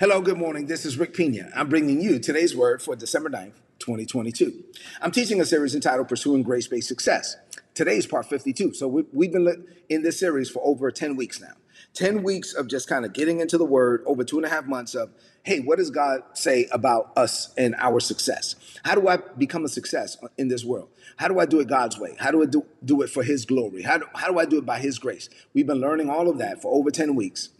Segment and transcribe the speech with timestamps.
[0.00, 0.64] Hello, good morning.
[0.64, 1.50] This is Rick Pina.
[1.54, 4.64] I'm bringing you today's word for December 9th, 2022.
[5.02, 7.36] I'm teaching a series entitled Pursuing Grace Based Success.
[7.74, 8.72] Today is part 52.
[8.72, 11.52] So we, have been in this series for over 10 weeks now.
[11.92, 14.64] 10 weeks of just kind of getting into the word, over two and a half
[14.64, 15.10] months of,
[15.42, 18.54] hey, what does God say about us and our success?
[18.82, 20.88] How do I become a success in this world?
[21.18, 22.16] How do I do it God's way?
[22.18, 23.82] How do I do, do it for His glory?
[23.82, 25.28] How do, how do I do it by His grace?
[25.52, 27.50] We've been learning all of that for over 10 weeks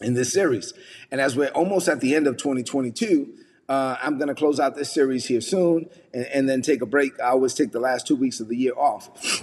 [0.00, 0.72] in this series.
[1.10, 3.34] And as we're almost at the end of 2022,
[3.68, 6.86] uh, I'm going to close out this series here soon and, and, then take a
[6.86, 7.20] break.
[7.20, 9.42] I always take the last two weeks of the year off.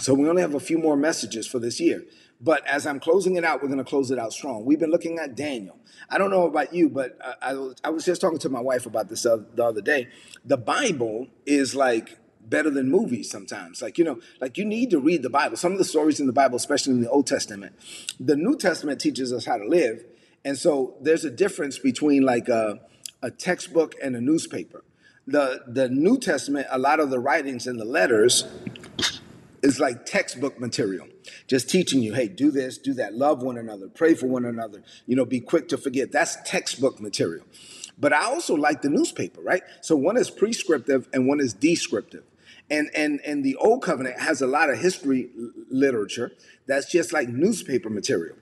[0.00, 2.04] So we only have a few more messages for this year.
[2.40, 4.64] But as I'm closing it out, we're going to close it out strong.
[4.64, 5.78] We've been looking at Daniel.
[6.10, 8.60] I don't know about you, but I, I, was, I was just talking to my
[8.60, 10.08] wife about this the other day.
[10.44, 13.82] The Bible is like better than movies sometimes.
[13.82, 15.56] Like, you know, like you need to read the Bible.
[15.56, 17.74] Some of the stories in the Bible, especially in the Old Testament,
[18.18, 20.04] the New Testament teaches us how to live.
[20.44, 22.80] And so there's a difference between like a,
[23.22, 24.84] a textbook and a newspaper.
[25.26, 28.44] The, the New Testament, a lot of the writings and the letters
[29.62, 31.06] is like textbook material
[31.46, 34.82] just teaching you hey do this do that love one another pray for one another
[35.06, 37.44] you know be quick to forgive that's textbook material
[37.98, 42.24] but i also like the newspaper right so one is prescriptive and one is descriptive
[42.70, 45.30] and and and the old covenant has a lot of history
[45.70, 46.32] literature
[46.66, 48.36] that's just like newspaper material.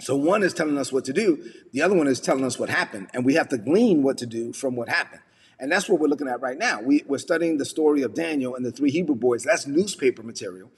[0.00, 2.68] So one is telling us what to do the other one is telling us what
[2.68, 5.22] happened and we have to glean what to do from what happened
[5.64, 8.54] and that's what we're looking at right now we, we're studying the story of daniel
[8.54, 10.70] and the three hebrew boys that's newspaper material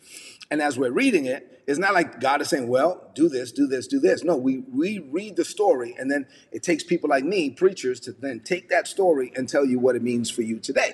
[0.50, 3.66] and as we're reading it, it's not like God is saying, well, do this, do
[3.66, 4.22] this, do this.
[4.22, 8.12] No, we, we read the story, and then it takes people like me, preachers, to
[8.12, 10.92] then take that story and tell you what it means for you today.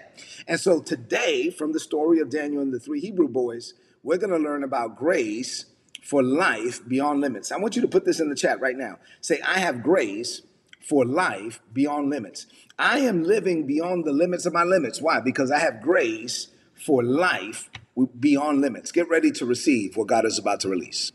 [0.49, 4.31] And so today, from the story of Daniel and the three Hebrew boys, we're going
[4.31, 5.67] to learn about grace
[6.03, 7.53] for life beyond limits.
[7.53, 8.99] I want you to put this in the chat right now.
[9.21, 10.41] Say, I have grace
[10.85, 12.47] for life beyond limits.
[12.79, 15.01] I am living beyond the limits of my limits.
[15.01, 15.21] Why?
[15.21, 17.71] Because I have grace for life
[18.19, 18.93] beyond limits.
[18.93, 21.13] Get ready to receive what God is about to release.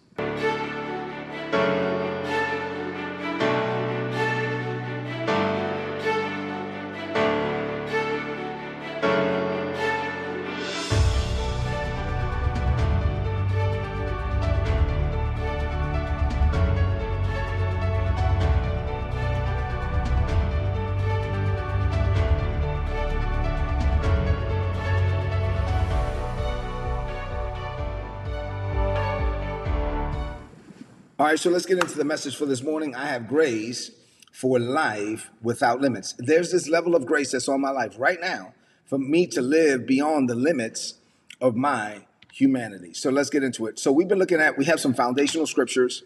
[31.35, 32.95] So let's get into the message for this morning.
[32.95, 33.91] I have grace
[34.31, 36.13] for life without limits.
[36.17, 38.53] There's this level of grace that's on my life right now
[38.85, 40.95] for me to live beyond the limits
[41.41, 42.93] of my humanity.
[42.93, 43.79] So let's get into it.
[43.79, 46.03] So we've been looking at, we have some foundational scriptures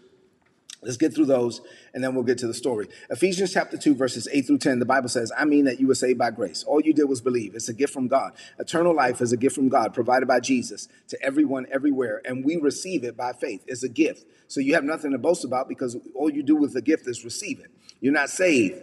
[0.84, 1.62] Let's get through those
[1.94, 2.88] and then we'll get to the story.
[3.10, 5.96] Ephesians chapter 2, verses 8 through 10, the Bible says, I mean that you were
[5.96, 6.64] saved by grace.
[6.64, 7.54] All you did was believe.
[7.54, 8.34] It's a gift from God.
[8.58, 12.56] Eternal life is a gift from God provided by Jesus to everyone, everywhere, and we
[12.56, 13.64] receive it by faith.
[13.68, 14.26] It's a gift.
[14.48, 17.24] So you have nothing to boast about because all you do with the gift is
[17.24, 17.70] receive it.
[18.00, 18.82] You're not saved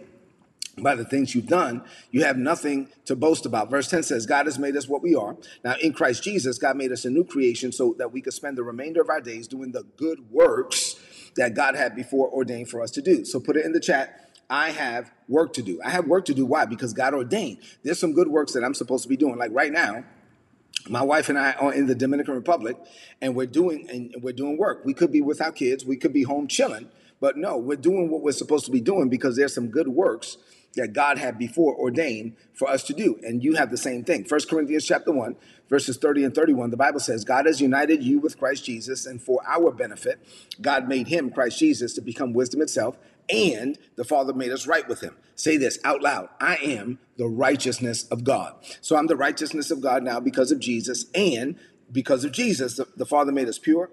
[0.77, 3.69] by the things you've done, you have nothing to boast about.
[3.69, 5.35] Verse 10 says, God has made us what we are.
[5.63, 8.57] Now, in Christ Jesus, God made us a new creation so that we could spend
[8.57, 10.95] the remainder of our days doing the good works
[11.39, 13.23] that God had before ordained for us to do.
[13.23, 14.29] So put it in the chat.
[14.49, 15.79] I have work to do.
[15.85, 16.45] I have work to do.
[16.45, 16.65] Why?
[16.65, 17.59] Because God ordained.
[17.81, 19.37] There's some good works that I'm supposed to be doing.
[19.37, 20.03] Like right now,
[20.89, 22.75] my wife and I are in the Dominican Republic,
[23.21, 24.83] and we're doing and we're doing work.
[24.83, 25.85] We could be with our kids.
[25.85, 26.89] We could be home chilling,
[27.21, 30.37] but no, we're doing what we're supposed to be doing because there's some good works
[30.75, 33.19] that God had before ordained for us to do.
[33.23, 34.25] And you have the same thing.
[34.25, 35.35] First Corinthians chapter 1,
[35.69, 39.21] verses 30 and 31, the Bible says, God has united you with Christ Jesus, and
[39.21, 40.19] for our benefit,
[40.61, 42.97] God made him, Christ Jesus, to become wisdom itself,
[43.29, 45.15] and the Father made us right with him.
[45.35, 48.55] Say this out loud I am the righteousness of God.
[48.81, 51.57] So I'm the righteousness of God now because of Jesus, and
[51.91, 53.91] because of Jesus, the, the Father made us pure,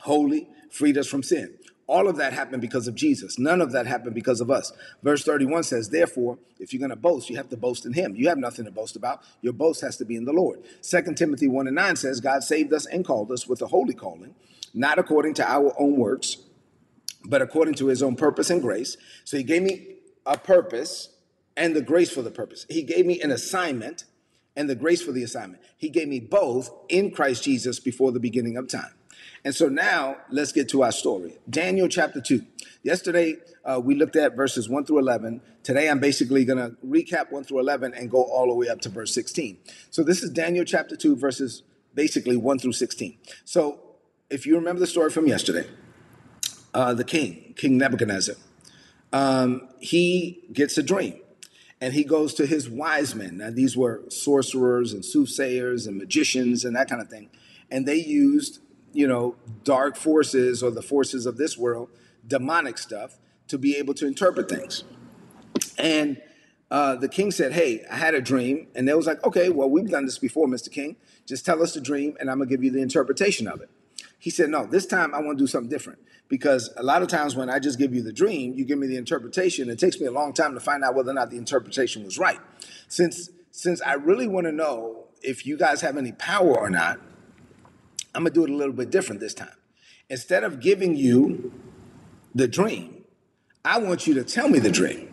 [0.00, 1.58] holy, freed us from sin.
[1.86, 3.38] All of that happened because of Jesus.
[3.38, 4.72] None of that happened because of us.
[5.02, 8.14] Verse 31 says, Therefore, if you're going to boast, you have to boast in Him.
[8.14, 9.22] You have nothing to boast about.
[9.40, 10.60] Your boast has to be in the Lord.
[10.82, 13.94] 2 Timothy 1 and 9 says, God saved us and called us with a holy
[13.94, 14.34] calling,
[14.72, 16.36] not according to our own works,
[17.24, 18.96] but according to His own purpose and grace.
[19.24, 21.08] So He gave me a purpose
[21.56, 22.64] and the grace for the purpose.
[22.68, 24.04] He gave me an assignment
[24.56, 25.62] and the grace for the assignment.
[25.76, 28.92] He gave me both in Christ Jesus before the beginning of time.
[29.44, 31.38] And so now let's get to our story.
[31.50, 32.44] Daniel chapter 2.
[32.82, 35.40] Yesterday, uh, we looked at verses 1 through 11.
[35.62, 38.80] Today, I'm basically going to recap 1 through 11 and go all the way up
[38.82, 39.58] to verse 16.
[39.90, 41.62] So this is Daniel chapter 2, verses
[41.94, 43.18] basically 1 through 16.
[43.44, 43.80] So
[44.30, 45.68] if you remember the story from yesterday,
[46.74, 48.36] uh, the king, King Nebuchadnezzar,
[49.12, 51.20] um, he gets a dream
[51.80, 53.38] and he goes to his wise men.
[53.38, 57.28] Now, these were sorcerers and soothsayers and magicians and that kind of thing.
[57.70, 58.60] And they used,
[58.92, 61.88] you know, dark forces or the forces of this world,
[62.26, 63.18] demonic stuff,
[63.48, 64.84] to be able to interpret things.
[65.78, 66.20] And
[66.70, 68.68] uh, the king said, Hey, I had a dream.
[68.74, 70.70] And they was like, Okay, well, we've done this before, Mr.
[70.70, 70.96] King.
[71.26, 73.70] Just tell us the dream and I'm going to give you the interpretation of it.
[74.18, 75.98] He said, No, this time I want to do something different
[76.28, 78.86] because a lot of times when I just give you the dream, you give me
[78.86, 79.68] the interpretation.
[79.68, 82.18] It takes me a long time to find out whether or not the interpretation was
[82.18, 82.40] right.
[82.88, 86.98] Since since I really want to know if you guys have any power or not,
[88.14, 89.56] I'm gonna do it a little bit different this time.
[90.08, 91.52] Instead of giving you
[92.34, 93.04] the dream,
[93.64, 95.12] I want you to tell me the dream.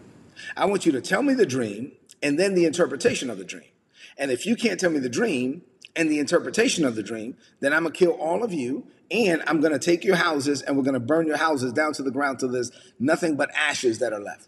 [0.57, 1.91] I want you to tell me the dream
[2.21, 3.69] and then the interpretation of the dream.
[4.17, 5.61] And if you can't tell me the dream
[5.95, 9.59] and the interpretation of the dream, then I'm gonna kill all of you and I'm
[9.59, 12.11] going to take your houses and we're going to burn your houses down to the
[12.11, 14.47] ground till there's nothing but ashes that are left.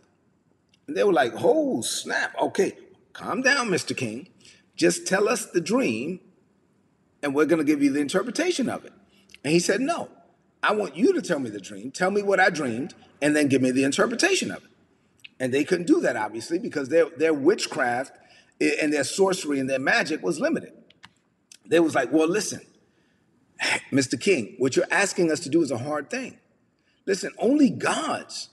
[0.87, 2.35] And they were like, oh, snap.
[2.39, 2.73] Okay,
[3.13, 3.95] calm down, Mr.
[3.95, 4.29] King.
[4.75, 6.19] Just tell us the dream
[7.23, 8.93] and we're going to give you the interpretation of it.
[9.43, 10.09] And he said, no,
[10.63, 11.91] I want you to tell me the dream.
[11.91, 14.69] Tell me what I dreamed and then give me the interpretation of it.
[15.39, 18.11] And they couldn't do that, obviously, because their, their witchcraft
[18.59, 20.73] and their sorcery and their magic was limited.
[21.65, 22.61] They was like, well, listen,
[23.91, 24.19] Mr.
[24.19, 26.37] King, what you're asking us to do is a hard thing.
[27.07, 28.49] Listen, only gods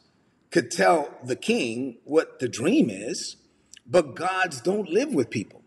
[0.51, 3.37] could tell the king what the dream is,
[3.87, 5.63] but gods don't live with people.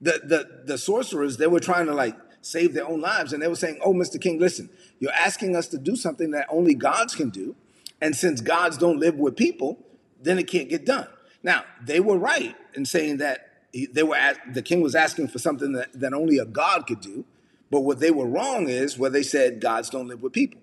[0.00, 2.16] The, the, the sorcerers, they were trying to like
[2.46, 4.20] save their own lives, and they were saying, Oh, Mr.
[4.20, 4.70] King, listen,
[5.00, 7.56] you're asking us to do something that only gods can do.
[8.00, 9.78] And since gods don't live with people,
[10.22, 11.08] then it can't get done.
[11.42, 13.50] Now, they were right in saying that
[13.92, 17.00] they were at, the king was asking for something that, that only a god could
[17.00, 17.24] do.
[17.70, 20.60] But what they were wrong is where they said gods don't live with people.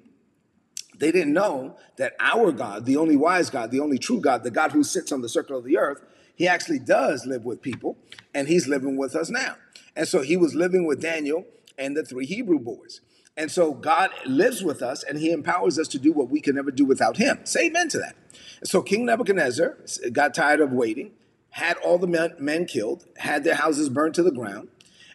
[0.97, 4.51] They didn't know that our God, the only wise God, the only true God, the
[4.51, 6.01] God who sits on the circle of the earth,
[6.35, 7.97] he actually does live with people,
[8.33, 9.55] and he's living with us now.
[9.95, 11.45] And so he was living with Daniel
[11.77, 13.01] and the three Hebrew boys.
[13.35, 16.55] And so God lives with us and he empowers us to do what we can
[16.55, 17.39] never do without him.
[17.45, 18.15] Say amen to that.
[18.63, 19.77] So King Nebuchadnezzar
[20.11, 21.11] got tired of waiting,
[21.49, 24.69] had all the men, men killed, had their houses burned to the ground,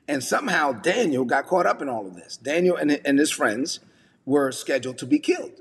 [0.06, 2.36] and somehow Daniel got caught up in all of this.
[2.36, 3.80] Daniel and, and his friends
[4.24, 5.52] were scheduled to be killed.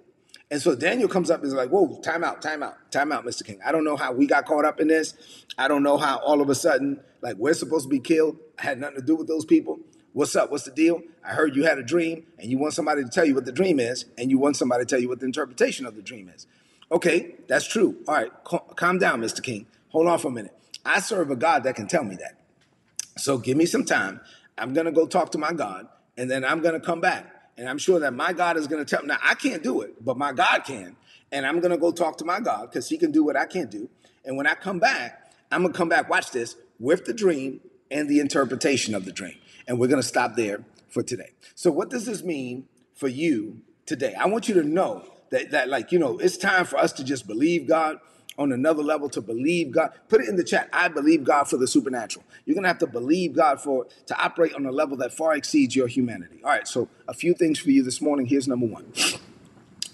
[0.50, 3.26] And so Daniel comes up and is like, whoa, time out, time out, time out,
[3.26, 3.46] Mr.
[3.46, 3.60] King.
[3.66, 5.14] I don't know how we got caught up in this.
[5.58, 8.38] I don't know how all of a sudden, like, we're supposed to be killed.
[8.58, 9.80] I had nothing to do with those people.
[10.18, 10.50] What's up?
[10.50, 11.04] What's the deal?
[11.24, 13.52] I heard you had a dream and you want somebody to tell you what the
[13.52, 16.28] dream is, and you want somebody to tell you what the interpretation of the dream
[16.36, 16.48] is.
[16.92, 17.98] Okay, that's true.
[18.08, 19.44] All right, calm down, Mr.
[19.44, 19.68] King.
[19.90, 20.58] Hold on for a minute.
[20.84, 22.34] I serve a God that can tell me that.
[23.16, 24.20] So give me some time.
[24.58, 25.88] I'm going to go talk to my God,
[26.18, 27.52] and then I'm going to come back.
[27.56, 29.10] And I'm sure that my God is going to tell me.
[29.10, 30.96] Now, I can't do it, but my God can.
[31.32, 33.46] And I'm going to go talk to my God because he can do what I
[33.46, 33.88] can't do.
[34.26, 37.62] And when I come back, I'm going to come back, watch this, with the dream
[37.92, 39.36] and the interpretation of the dream.
[39.68, 41.32] And we're going to stop there for today.
[41.56, 44.16] So, what does this mean for you today?
[44.16, 47.04] I want you to know that, that like, you know, it's time for us to
[47.04, 48.00] just believe God
[48.38, 49.92] on another level to believe God.
[50.10, 50.70] Put it in the chat.
[50.72, 52.24] I believe God for the supernatural.
[52.46, 55.36] You're going to have to believe God for to operate on a level that far
[55.36, 56.42] exceeds your humanity.
[56.44, 58.28] All right, so a few things for you this morning.
[58.28, 58.94] Here's number one.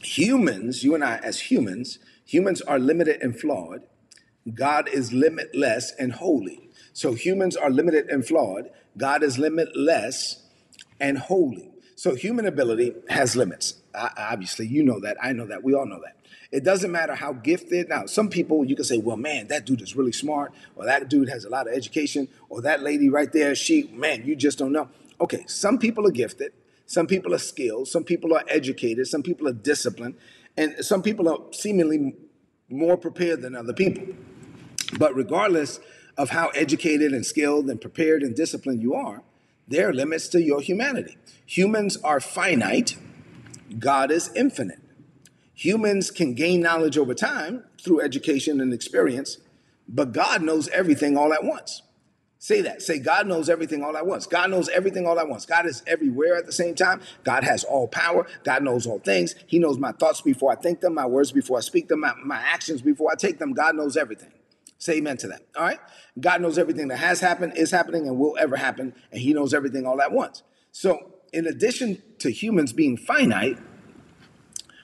[0.02, 3.84] Humans, you and I as humans, humans are limited and flawed.
[4.54, 6.70] God is limitless and holy.
[6.94, 8.70] So humans are limited and flawed.
[8.98, 10.44] God is limitless
[11.00, 11.72] and holy.
[11.96, 13.76] So human ability has limits.
[13.96, 15.18] I, obviously, you know that.
[15.22, 15.64] I know that.
[15.64, 16.18] We all know that.
[16.52, 17.90] It doesn't matter how gifted.
[17.90, 21.10] Now, some people you can say, well, man, that dude is really smart, or that
[21.10, 24.60] dude has a lot of education, or that lady right there, she, man, you just
[24.60, 24.90] don't know.
[25.20, 26.54] Okay, some people are gifted,
[26.86, 30.16] some people are skilled, some people are educated, some people are disciplined,
[30.56, 32.16] and some people are seemingly
[32.70, 34.06] more prepared than other people.
[35.00, 35.80] But regardless
[36.18, 39.24] of how educated and skilled and prepared and disciplined you are,
[39.68, 41.18] there are limits to your humanity.
[41.46, 42.98] Humans are finite,
[43.80, 44.80] God is infinite.
[45.54, 49.38] Humans can gain knowledge over time through education and experience,
[49.88, 51.82] but God knows everything all at once.
[52.44, 52.82] Say that.
[52.82, 54.28] Say, God knows everything all at once.
[54.28, 55.46] God knows everything all at once.
[55.46, 57.00] God is everywhere at the same time.
[57.24, 58.28] God has all power.
[58.44, 59.34] God knows all things.
[59.48, 62.12] He knows my thoughts before I think them, my words before I speak them, my,
[62.22, 63.54] my actions before I take them.
[63.54, 64.33] God knows everything.
[64.84, 65.44] Say amen to that.
[65.56, 65.80] All right?
[66.20, 69.54] God knows everything that has happened, is happening, and will ever happen, and He knows
[69.54, 70.44] everything all at once.
[70.74, 73.58] So, in addition to humans being finite,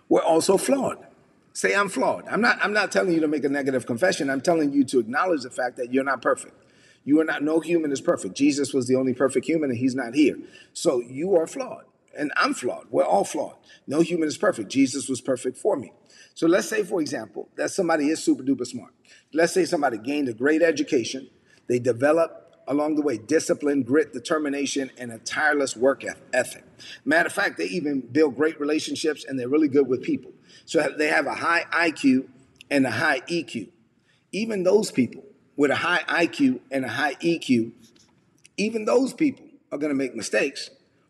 [0.07, 1.05] we're also flawed.
[1.51, 2.25] Say I'm flawed.
[2.29, 4.29] I'm not I'm not telling you to make a negative confession.
[4.29, 6.55] I'm telling you to acknowledge the fact that you're not perfect.
[7.03, 8.35] You are not no human is perfect.
[8.35, 10.37] Jesus was the only perfect human and he's not here.
[10.71, 11.83] So you are flawed.
[12.17, 12.87] And I'm flawed.
[12.89, 13.55] We're all flawed.
[13.87, 14.69] No human is perfect.
[14.69, 15.93] Jesus was perfect for me.
[16.33, 18.93] So let's say, for example, that somebody is super duper smart.
[19.33, 21.29] Let's say somebody gained a great education.
[21.67, 26.63] They develop along the way discipline, grit, determination, and a tireless work ethic.
[27.03, 30.31] Matter of fact, they even build great relationships and they're really good with people.
[30.65, 32.27] So they have a high IQ
[32.69, 33.69] and a high EQ.
[34.31, 35.23] Even those people
[35.57, 37.71] with a high IQ and a high EQ,
[38.55, 40.69] even those people are going to make mistakes.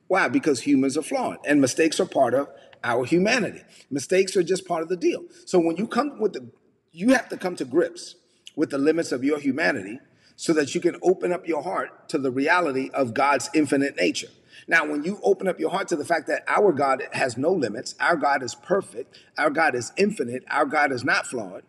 [0.09, 0.27] Why?
[0.27, 2.49] Because humans are flawed and mistakes are part of
[2.83, 3.61] our humanity.
[3.91, 5.23] Mistakes are just part of the deal.
[5.45, 6.49] So when you come with the,
[6.91, 8.15] you have to come to grips
[8.55, 9.99] with the limits of your humanity
[10.35, 14.29] so that you can open up your heart to the reality of God's infinite nature.
[14.67, 17.51] Now, when you open up your heart to the fact that our God has no
[17.51, 21.61] limits, our God is perfect, our God is infinite, our God is not flawed,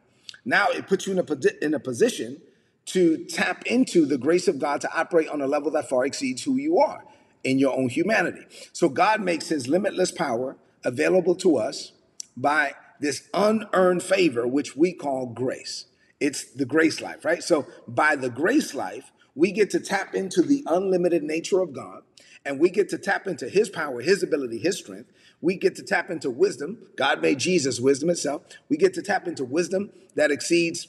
[0.46, 2.40] now it puts you in a, in a position
[2.86, 6.42] to tap into the grace of God to operate on a level that far exceeds
[6.42, 7.04] who you are
[7.44, 8.44] in your own humanity.
[8.72, 11.92] So God makes his limitless power available to us
[12.36, 15.86] by this unearned favor, which we call grace.
[16.20, 17.42] It's the grace life, right?
[17.42, 22.02] So by the grace life, we get to tap into the unlimited nature of God
[22.44, 25.10] and we get to tap into his power, his ability, his strength.
[25.40, 26.78] We get to tap into wisdom.
[26.96, 28.42] God made Jesus wisdom itself.
[28.68, 30.88] We get to tap into wisdom that exceeds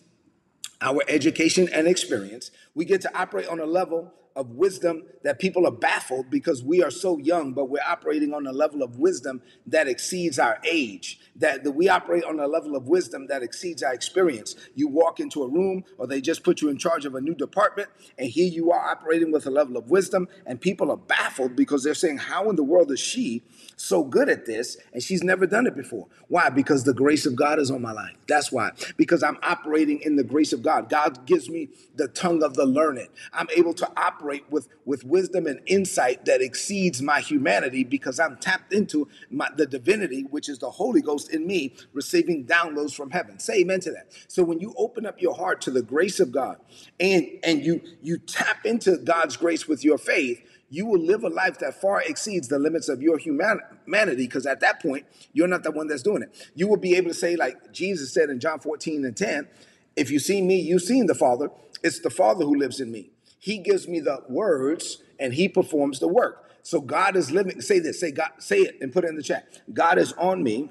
[0.81, 2.51] our education and experience.
[2.73, 6.83] We get to operate on a level of wisdom that people are baffled because we
[6.83, 11.19] are so young, but we're operating on a level of wisdom that exceeds our age.
[11.37, 14.55] That, that we operate on a level of wisdom that exceeds our experience.
[14.75, 17.33] You walk into a room, or they just put you in charge of a new
[17.33, 21.55] department, and here you are operating with a level of wisdom, and people are baffled
[21.55, 23.43] because they're saying, How in the world is she
[23.81, 26.07] so good at this and she's never done it before.
[26.27, 26.49] Why?
[26.49, 28.15] Because the grace of God is on my life.
[28.27, 28.71] That's why.
[28.95, 30.89] Because I'm operating in the grace of God.
[30.89, 33.07] God gives me the tongue of the learned.
[33.33, 38.37] I'm able to operate with, with wisdom and insight that exceeds my humanity because I'm
[38.37, 43.11] tapped into my, the divinity, which is the Holy Ghost in me, receiving downloads from
[43.11, 43.39] heaven.
[43.39, 44.13] Say amen to that.
[44.27, 46.57] So when you open up your heart to the grace of God
[46.99, 51.29] and, and you, you tap into God's grace with your faith, you will live a
[51.29, 55.63] life that far exceeds the limits of your humanity because at that point, you're not
[55.63, 56.49] the one that's doing it.
[56.55, 59.49] You will be able to say, like Jesus said in John 14 and 10,
[59.95, 61.49] if you see me, you've seen the Father.
[61.83, 63.10] It's the Father who lives in me.
[63.41, 66.51] He gives me the words and he performs the work.
[66.61, 67.59] So God is living.
[67.59, 69.59] Say this, say God, say it and put it in the chat.
[69.73, 70.69] God is on me,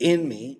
[0.00, 0.58] in me,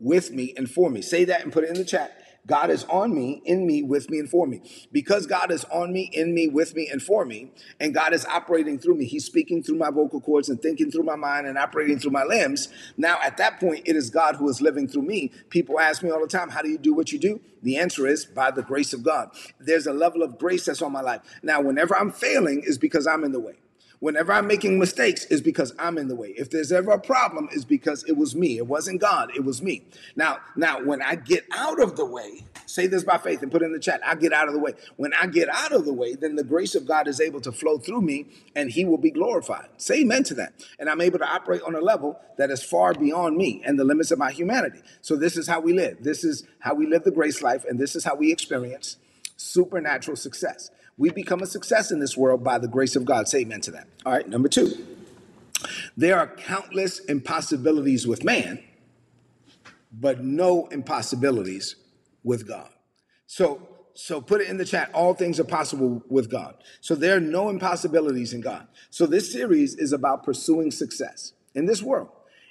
[0.00, 1.00] with me, and for me.
[1.00, 2.17] Say that and put it in the chat.
[2.48, 4.62] God is on me, in me, with me, and for me.
[4.90, 8.24] Because God is on me, in me, with me, and for me, and God is
[8.24, 11.58] operating through me, He's speaking through my vocal cords and thinking through my mind and
[11.58, 12.68] operating through my limbs.
[12.96, 15.30] Now, at that point, it is God who is living through me.
[15.50, 17.40] People ask me all the time, How do you do what you do?
[17.62, 19.30] The answer is by the grace of God.
[19.60, 21.20] There's a level of grace that's on my life.
[21.42, 23.56] Now, whenever I'm failing, is because I'm in the way.
[24.00, 26.28] Whenever I'm making mistakes, is because I'm in the way.
[26.36, 28.56] If there's ever a problem, is because it was me.
[28.56, 29.30] It wasn't God.
[29.34, 29.82] It was me.
[30.14, 33.62] Now, now, when I get out of the way, say this by faith and put
[33.62, 34.00] it in the chat.
[34.04, 34.74] I get out of the way.
[34.96, 37.50] When I get out of the way, then the grace of God is able to
[37.50, 39.68] flow through me, and He will be glorified.
[39.78, 40.52] Say amen to that.
[40.78, 43.84] And I'm able to operate on a level that is far beyond me and the
[43.84, 44.80] limits of my humanity.
[45.02, 46.04] So this is how we live.
[46.04, 48.96] This is how we live the grace life, and this is how we experience
[49.36, 50.70] supernatural success.
[50.98, 53.28] We become a success in this world by the grace of God.
[53.28, 53.86] Say amen to that.
[54.04, 54.86] All right, number two.
[55.96, 58.62] There are countless impossibilities with man,
[59.92, 61.76] but no impossibilities
[62.22, 62.68] with God.
[63.26, 64.90] So, so put it in the chat.
[64.92, 66.56] All things are possible with God.
[66.80, 68.66] So there are no impossibilities in God.
[68.90, 72.10] So this series is about pursuing success in this world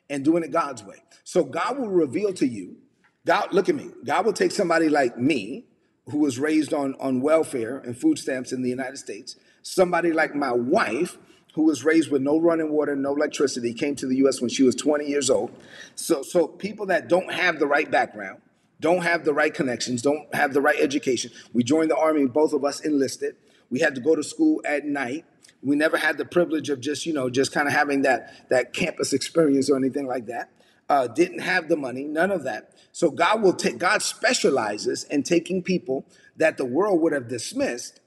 [0.09, 0.97] and doing it God's way.
[1.23, 2.77] So God will reveal to you.
[3.25, 3.91] God, look at me.
[4.05, 5.65] God will take somebody like me
[6.09, 10.33] who was raised on, on welfare and food stamps in the United States, somebody like
[10.33, 11.17] my wife,
[11.53, 14.63] who was raised with no running water, no electricity, came to the US when she
[14.63, 15.51] was 20 years old.
[15.95, 18.41] So, so people that don't have the right background,
[18.79, 21.31] don't have the right connections, don't have the right education.
[21.53, 23.35] We joined the army, both of us enlisted.
[23.69, 25.25] We had to go to school at night.
[25.63, 28.71] We never had the privilege of just, you know, just kind of having that, that
[28.73, 30.51] campus experience or anything like that
[30.89, 32.71] uh, didn't have the money, none of that.
[32.91, 36.05] So God will take, God specializes in taking people
[36.37, 37.99] that the world would have dismissed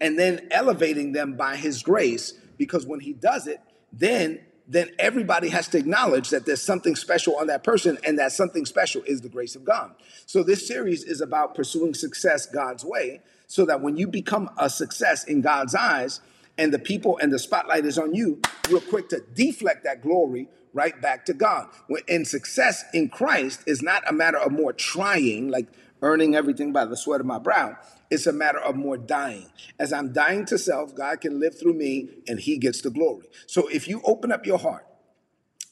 [0.00, 3.60] and then elevating them by his grace because when he does it,
[3.92, 8.32] then then everybody has to acknowledge that there's something special on that person and that
[8.32, 9.94] something special is the grace of God.
[10.26, 14.68] So this series is about pursuing success God's way so that when you become a
[14.68, 16.20] success in God's eyes,
[16.58, 20.48] and the people and the spotlight is on you, you're quick to deflect that glory
[20.72, 21.68] right back to God.
[22.08, 25.68] In success in Christ is not a matter of more trying, like
[26.02, 27.76] earning everything by the sweat of my brow.
[28.10, 29.46] It's a matter of more dying.
[29.78, 33.26] As I'm dying to self, God can live through me and he gets the glory.
[33.46, 34.86] So if you open up your heart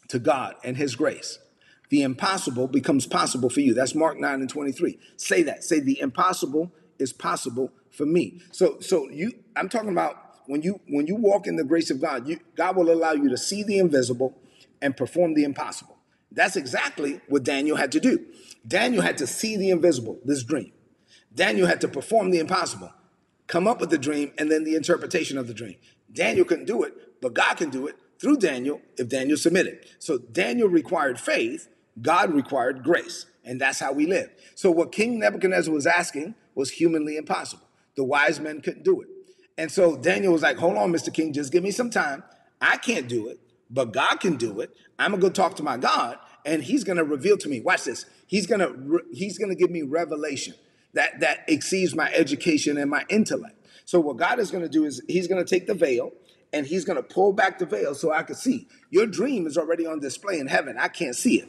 [0.09, 1.39] to God and his grace,
[1.91, 3.75] the impossible becomes possible for you.
[3.75, 4.99] That's Mark 9 and 23.
[5.17, 5.63] Say that.
[5.65, 8.41] Say the impossible is possible for me.
[8.53, 12.01] So so you I'm talking about when you when you walk in the grace of
[12.01, 14.37] God, you God will allow you to see the invisible
[14.81, 15.97] and perform the impossible.
[16.31, 18.27] That's exactly what Daniel had to do.
[18.67, 20.73] Daniel had to see the invisible, this dream.
[21.35, 22.93] Daniel had to perform the impossible,
[23.47, 25.77] come up with the dream, and then the interpretation of the dream.
[26.13, 29.87] Daniel couldn't do it, but God can do it through Daniel if Daniel submitted.
[29.99, 31.69] So Daniel required faith,
[32.01, 34.31] God required grace, and that's how we live.
[34.55, 37.67] So what King Nebuchadnezzar was asking was humanly impossible.
[37.97, 39.09] The wise men couldn't do it.
[39.57, 41.13] And so Daniel was like, hold on, Mr.
[41.13, 42.25] King, just give me some time.
[42.61, 43.39] I can't do it,
[43.71, 44.75] but God can do it.
[44.99, 47.61] I'm gonna go talk to my God, and He's gonna reveal to me.
[47.61, 48.07] Watch this.
[48.27, 48.71] He's gonna
[49.13, 50.55] He's gonna give me revelation
[50.95, 53.57] that that exceeds my education and my intellect.
[53.85, 56.13] So what God is gonna do is He's gonna take the veil
[56.53, 58.67] and He's gonna pull back the veil so I can see.
[58.91, 60.77] Your dream is already on display in heaven.
[60.79, 61.49] I can't see it.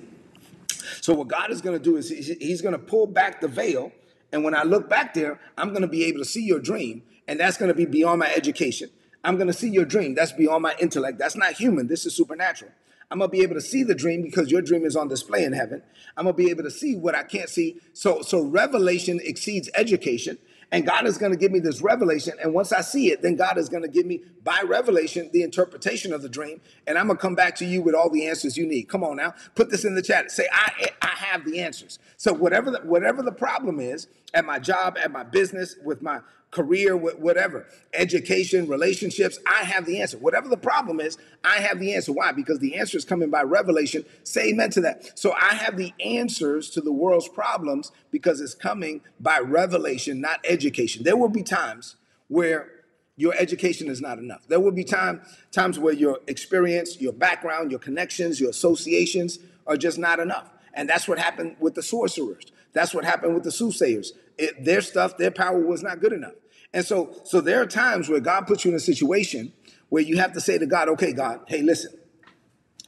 [1.02, 3.92] So what God is gonna do is He's gonna pull back the veil,
[4.32, 7.40] and when I look back there, I'm gonna be able to see your dream, and
[7.40, 8.90] that's gonna be beyond my education.
[9.26, 10.14] I'm going to see your dream.
[10.14, 11.18] That's beyond my intellect.
[11.18, 11.88] That's not human.
[11.88, 12.72] This is supernatural.
[13.10, 15.44] I'm going to be able to see the dream because your dream is on display
[15.44, 15.82] in heaven.
[16.16, 17.80] I'm going to be able to see what I can't see.
[17.94, 20.38] So so revelation exceeds education.
[20.72, 22.34] And God is going to give me this revelation.
[22.42, 25.44] And once I see it, then God is going to give me by revelation the
[25.44, 26.60] interpretation of the dream.
[26.88, 28.90] And I'm going to come back to you with all the answers you need.
[28.90, 30.32] Come on now, put this in the chat.
[30.32, 32.00] Say, I, I have the answers.
[32.18, 36.20] So whatever the, whatever the problem is at my job, at my business, with my
[36.52, 40.18] career, whatever, education, relationships, I have the answer.
[40.18, 42.14] Whatever the problem is, I have the answer.
[42.14, 42.32] Why?
[42.32, 44.06] Because the answer is coming by revelation.
[44.24, 45.20] Say amen to that.
[45.20, 50.40] So I have the answers to the world's problems because it's coming by revelation, not
[50.46, 51.04] education.
[51.04, 51.98] There will be times
[52.30, 52.70] where
[53.18, 54.48] your education is not enough.
[54.48, 55.22] There will be time,
[55.52, 60.50] times where your experience, your background, your connections, your associations are just not enough.
[60.74, 62.52] And that's what happened with the sorcerers.
[62.74, 64.12] That's what happened with the soothsayers.
[64.38, 66.34] It, their stuff, their power was not good enough.
[66.76, 69.54] And so, so there are times where God puts you in a situation
[69.88, 71.98] where you have to say to God, okay, God, hey, listen,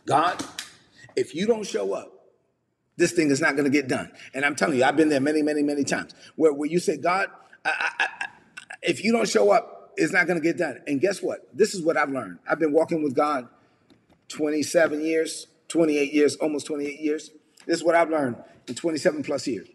[0.06, 0.44] God,
[1.16, 2.12] if you don't show up,
[2.98, 4.12] this thing is not going to get done.
[4.34, 6.98] And I'm telling you, I've been there many, many, many times where, where you say,
[6.98, 7.30] God,
[7.64, 8.28] I, I, I,
[8.82, 10.82] if you don't show up, it's not going to get done.
[10.86, 11.48] And guess what?
[11.54, 12.40] This is what I've learned.
[12.50, 13.48] I've been walking with God
[14.28, 17.32] 27 years, 28 years, almost 28 years.
[17.66, 18.36] This is what I've learned
[18.68, 19.70] in 27 plus years.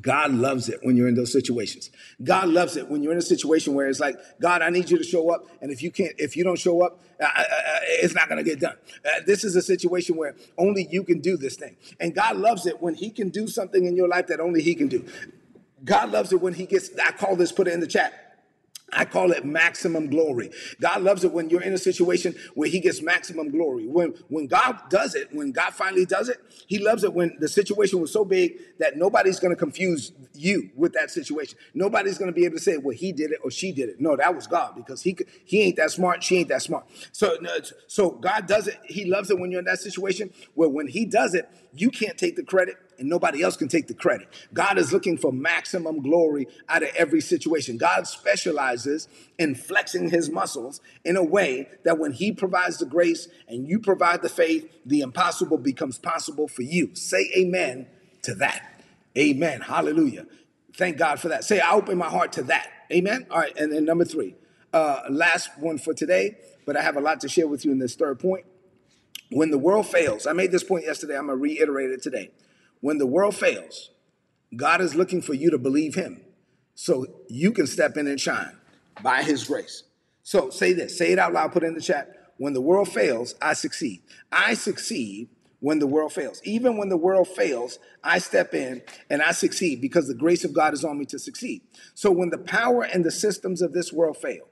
[0.00, 1.90] God loves it when you're in those situations.
[2.22, 4.98] God loves it when you're in a situation where it's like, God, I need you
[4.98, 7.44] to show up, and if you can't, if you don't show up, uh, uh, uh
[8.02, 8.76] it's not going to get done.
[9.04, 12.66] Uh, this is a situation where only you can do this thing, and God loves
[12.66, 15.04] it when He can do something in your life that only He can do.
[15.84, 16.90] God loves it when He gets.
[16.98, 17.52] I call this.
[17.52, 18.29] Put it in the chat
[18.92, 20.50] I call it maximum glory.
[20.80, 23.86] God loves it when you're in a situation where he gets maximum glory.
[23.86, 27.48] When when God does it, when God finally does it, he loves it when the
[27.48, 31.58] situation was so big that nobody's going to confuse you with that situation.
[31.74, 34.00] Nobody's going to be able to say, "Well, he did it or she did it."
[34.00, 36.86] No, that was God because he he ain't that smart, she ain't that smart.
[37.12, 37.36] So
[37.86, 38.78] so God does it.
[38.84, 42.18] He loves it when you're in that situation where when he does it, you can't
[42.18, 44.28] take the credit and nobody else can take the credit.
[44.54, 47.78] God is looking for maximum glory out of every situation.
[47.78, 49.08] God specializes
[49.38, 53.80] in flexing his muscles in a way that when he provides the grace and you
[53.80, 56.94] provide the faith, the impossible becomes possible for you.
[56.94, 57.86] Say amen
[58.22, 58.84] to that.
[59.18, 59.62] Amen.
[59.62, 60.26] Hallelujah.
[60.76, 61.42] Thank God for that.
[61.42, 62.70] Say, I open my heart to that.
[62.92, 63.26] Amen.
[63.30, 63.56] All right.
[63.56, 64.34] And then number three,
[64.72, 66.36] uh, last one for today,
[66.66, 68.44] but I have a lot to share with you in this third point.
[69.30, 72.30] When the world fails, I made this point yesterday, I'm going to reiterate it today.
[72.80, 73.90] When the world fails,
[74.56, 76.22] God is looking for you to believe Him
[76.74, 78.56] so you can step in and shine
[79.02, 79.84] by His grace.
[80.22, 82.32] So say this, say it out loud, put it in the chat.
[82.38, 84.02] When the world fails, I succeed.
[84.32, 85.28] I succeed
[85.60, 86.40] when the world fails.
[86.44, 90.54] Even when the world fails, I step in and I succeed because the grace of
[90.54, 91.62] God is on me to succeed.
[91.94, 94.48] So when the power and the systems of this world fail,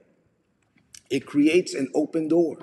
[1.09, 2.59] it creates an open door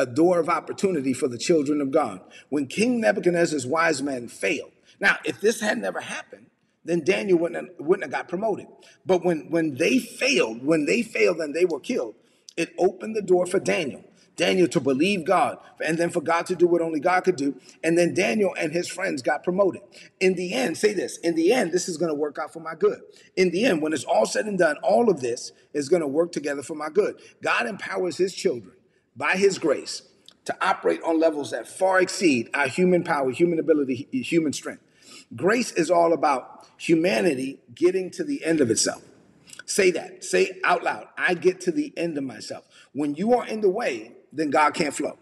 [0.00, 2.20] a door of opportunity for the children of God.
[2.48, 6.46] When King Nebuchadnezzar's wise men failed, now, if this had never happened,
[6.84, 8.66] then Daniel wouldn't have, wouldn't have got promoted.
[9.04, 12.14] But when, when they failed, when they failed and they were killed,
[12.56, 14.04] it opened the door for Daniel.
[14.36, 17.60] Daniel to believe God, and then for God to do what only God could do.
[17.84, 19.82] And then Daniel and his friends got promoted.
[20.18, 22.60] In the end, say this in the end, this is going to work out for
[22.60, 23.00] my good.
[23.36, 26.08] In the end, when it's all said and done, all of this is going to
[26.08, 27.20] work together for my good.
[27.42, 28.72] God empowers his children
[29.14, 30.02] by his grace
[30.46, 34.82] to operate on levels that far exceed our human power, human ability, human strength.
[35.34, 39.02] Grace is all about humanity getting to the end of itself.
[39.66, 40.24] Say that.
[40.24, 41.06] Say out loud.
[41.16, 42.64] I get to the end of myself.
[42.92, 45.18] When you are in the way, then God can't flow.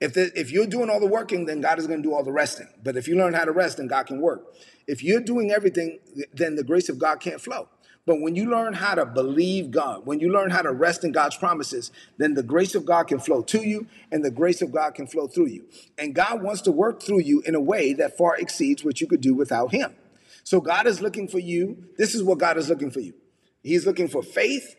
[0.00, 2.24] If, the, if you're doing all the working, then God is going to do all
[2.24, 2.68] the resting.
[2.82, 4.54] But if you learn how to rest, then God can work.
[4.86, 6.00] If you're doing everything,
[6.32, 7.68] then the grace of God can't flow.
[8.04, 11.12] But when you learn how to believe God, when you learn how to rest in
[11.12, 14.72] God's promises, then the grace of God can flow to you and the grace of
[14.72, 15.66] God can flow through you.
[15.96, 19.06] And God wants to work through you in a way that far exceeds what you
[19.06, 19.94] could do without Him.
[20.42, 21.84] So God is looking for you.
[21.96, 23.14] This is what God is looking for you.
[23.62, 24.74] He's looking for faith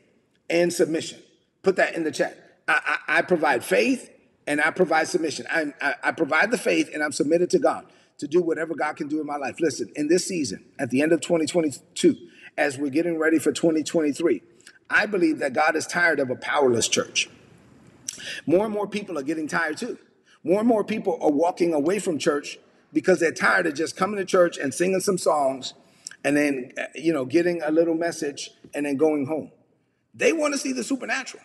[0.50, 1.20] and submission.
[1.62, 2.38] Put that in the chat.
[2.68, 4.10] I, I, I provide faith
[4.46, 5.46] and I provide submission.
[5.50, 7.86] I, I, I provide the faith and I'm submitted to God
[8.18, 9.62] to do whatever God can do in my life.
[9.62, 12.16] Listen, in this season, at the end of 2022,
[12.58, 14.42] as we're getting ready for 2023,
[14.90, 17.30] I believe that God is tired of a powerless church.
[18.46, 19.98] More and more people are getting tired too.
[20.44, 22.60] More and more people are walking away from church
[22.92, 25.74] because they're tired of just coming to church and singing some songs
[26.24, 29.52] and then, you know, getting a little message and then going home.
[30.14, 31.44] They want to see the supernatural.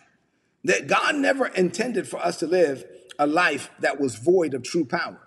[0.65, 2.83] That God never intended for us to live
[3.17, 5.19] a life that was void of true power.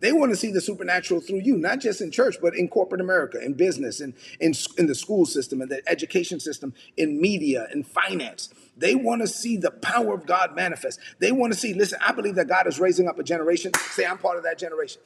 [0.00, 3.00] They want to see the supernatural through you, not just in church, but in corporate
[3.00, 7.68] America, in business, in, in, in the school system, in the education system, in media,
[7.72, 8.48] in finance.
[8.80, 10.98] They want to see the power of God manifest.
[11.18, 13.72] They want to see, listen, I believe that God is raising up a generation.
[13.92, 15.02] Say, I'm part of that generation.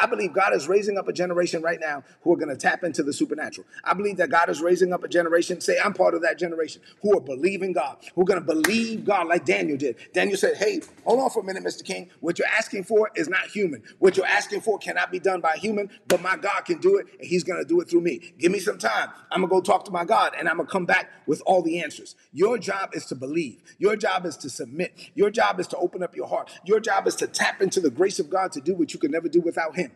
[0.00, 2.84] I believe God is raising up a generation right now who are going to tap
[2.84, 3.66] into the supernatural.
[3.82, 5.60] I believe that God is raising up a generation.
[5.62, 9.06] Say, I'm part of that generation who are believing God, who are going to believe
[9.06, 9.96] God like Daniel did.
[10.12, 11.82] Daniel said, Hey, hold on for a minute, Mr.
[11.82, 12.10] King.
[12.20, 13.82] What you're asking for is not human.
[13.98, 17.06] What you're asking for cannot be done by human, but my God can do it,
[17.18, 18.34] and He's going to do it through me.
[18.38, 19.08] Give me some time.
[19.30, 21.42] I'm going to go talk to my God, and I'm going to come back with
[21.46, 22.16] all the answers.
[22.32, 23.62] Your job is to to believe.
[23.78, 25.10] Your job is to submit.
[25.14, 26.50] Your job is to open up your heart.
[26.64, 29.10] Your job is to tap into the grace of God to do what you could
[29.10, 29.92] never do without Him.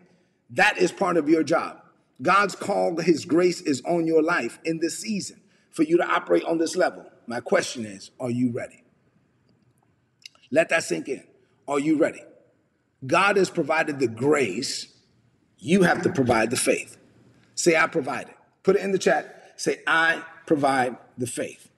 [0.51, 1.83] That is part of your job.
[2.23, 6.45] God's call, His grace is on your life in this season for you to operate
[6.45, 7.05] on this level.
[7.27, 8.83] My question is Are you ready?
[10.51, 11.25] Let that sink in.
[11.67, 12.23] Are you ready?
[13.07, 14.93] God has provided the grace.
[15.59, 16.97] You have to provide the faith.
[17.55, 18.37] Say, I provide it.
[18.63, 19.53] Put it in the chat.
[19.57, 21.69] Say, I provide the faith.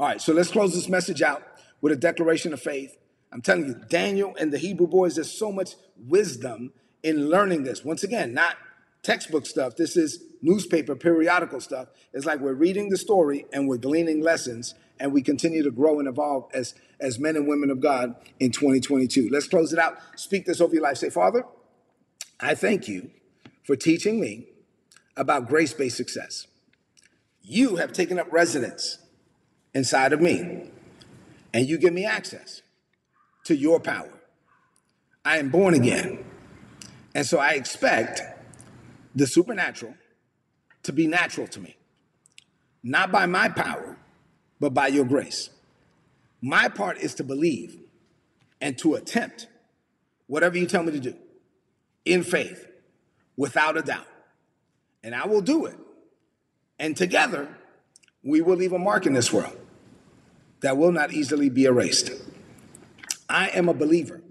[0.00, 1.42] All right, so let's close this message out
[1.82, 2.96] with a declaration of faith.
[3.30, 5.74] I'm telling you, Daniel and the Hebrew boys, there's so much
[6.08, 7.84] wisdom in learning this.
[7.84, 8.56] Once again, not
[9.02, 9.76] textbook stuff.
[9.76, 11.88] This is newspaper, periodical stuff.
[12.14, 15.98] It's like we're reading the story and we're gleaning lessons and we continue to grow
[15.98, 19.28] and evolve as, as men and women of God in 2022.
[19.30, 19.98] Let's close it out.
[20.16, 20.96] Speak this over your life.
[20.96, 21.44] Say, Father,
[22.40, 23.10] I thank you
[23.64, 24.46] for teaching me
[25.14, 26.46] about grace based success.
[27.42, 28.96] You have taken up residence
[29.74, 30.70] inside of me,
[31.52, 32.62] and you give me access
[33.44, 34.12] to your power.
[35.24, 36.24] I am born again.
[37.14, 38.22] And so I expect
[39.14, 39.94] the supernatural
[40.84, 41.76] to be natural to me,
[42.82, 43.96] not by my power,
[44.60, 45.50] but by your grace.
[46.40, 47.78] My part is to believe
[48.60, 49.48] and to attempt
[50.26, 51.14] whatever you tell me to do
[52.04, 52.66] in faith,
[53.36, 54.06] without a doubt.
[55.02, 55.76] And I will do it.
[56.78, 57.56] And together,
[58.22, 59.59] we will leave a mark in this world
[60.60, 62.10] that will not easily be erased.
[63.28, 64.22] I am a believer,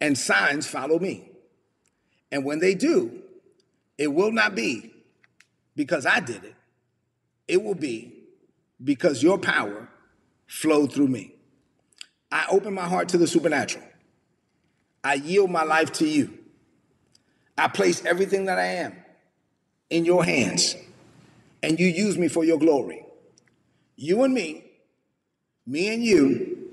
[0.00, 1.30] and signs follow me.
[2.32, 3.22] And when they do,
[3.98, 4.92] it will not be
[5.76, 6.54] because I did it,
[7.48, 8.14] it will be
[8.82, 9.88] because your power
[10.46, 11.34] flowed through me.
[12.32, 13.84] I open my heart to the supernatural.
[15.02, 16.38] I yield my life to you.
[17.58, 18.96] I place everything that I am
[19.90, 20.76] in your hands,
[21.62, 23.04] and you use me for your glory.
[23.96, 24.69] You and me
[25.70, 26.72] me and you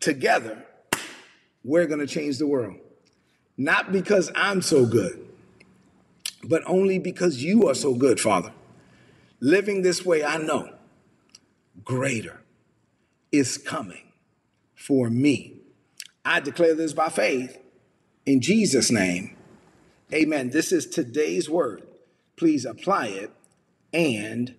[0.00, 0.64] together,
[1.62, 2.76] we're going to change the world.
[3.58, 5.28] Not because I'm so good,
[6.42, 8.50] but only because you are so good, Father.
[9.40, 10.72] Living this way, I know
[11.84, 12.40] greater
[13.30, 14.10] is coming
[14.74, 15.56] for me.
[16.24, 17.58] I declare this by faith
[18.24, 19.36] in Jesus' name.
[20.14, 20.48] Amen.
[20.48, 21.82] This is today's word.
[22.36, 23.30] Please apply it
[23.92, 24.54] and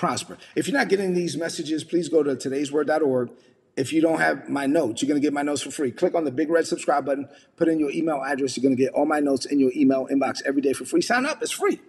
[0.00, 0.38] prosper.
[0.56, 3.30] If you're not getting these messages, please go to today'sword.org.
[3.76, 5.90] If you don't have my notes, you're going to get my notes for free.
[5.92, 8.56] Click on the big red subscribe button, put in your email address.
[8.56, 11.02] You're going to get all my notes in your email inbox every day for free.
[11.02, 11.80] Sign up, it's free.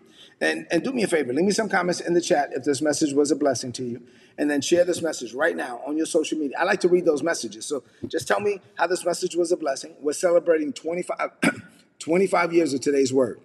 [0.41, 2.81] And, and do me a favor, leave me some comments in the chat if this
[2.81, 4.01] message was a blessing to you.
[4.37, 6.57] And then share this message right now on your social media.
[6.59, 7.65] I like to read those messages.
[7.65, 9.95] So just tell me how this message was a blessing.
[10.01, 11.31] We're celebrating 25,
[11.99, 13.39] 25 years of today's word.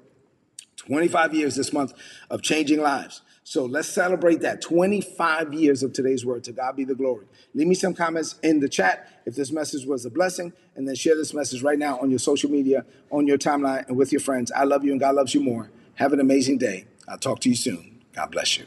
[0.76, 1.92] 25 years this month
[2.30, 3.22] of changing lives.
[3.48, 6.42] So let's celebrate that 25 years of today's word.
[6.44, 7.26] To God be the glory.
[7.54, 10.96] Leave me some comments in the chat if this message was a blessing, and then
[10.96, 14.20] share this message right now on your social media, on your timeline, and with your
[14.20, 14.50] friends.
[14.50, 15.70] I love you, and God loves you more.
[15.94, 16.86] Have an amazing day.
[17.06, 18.00] I'll talk to you soon.
[18.16, 18.66] God bless you.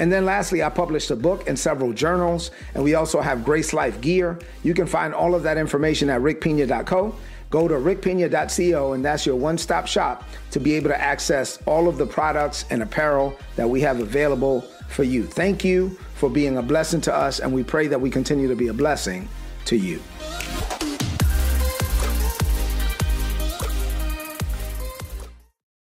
[0.00, 3.72] And then lastly, I published a book and several journals, and we also have Grace
[3.72, 4.38] Life gear.
[4.64, 7.14] You can find all of that information at rickpina.co.
[7.50, 11.86] Go to rickpina.co, and that's your one stop shop to be able to access all
[11.86, 15.24] of the products and apparel that we have available for you.
[15.24, 18.56] Thank you for being a blessing to us, and we pray that we continue to
[18.56, 19.28] be a blessing
[19.66, 20.00] to you.